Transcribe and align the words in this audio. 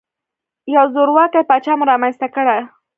یو 0.75 0.83
زورواکۍ 0.93 1.41
پاچا 1.49 1.73
مو 1.77 1.83
رامنځته 1.91 2.27
کړ. 2.35 2.47